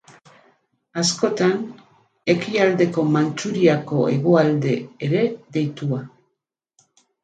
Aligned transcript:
Askotan 1.01 1.53
Ekialdeko 2.35 3.05
Mantxuriako 3.13 4.03
hegoalde 4.17 4.77
ere 5.11 5.27
deitua. 5.57 6.05